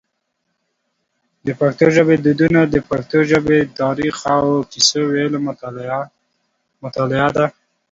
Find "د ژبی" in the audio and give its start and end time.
3.25-3.59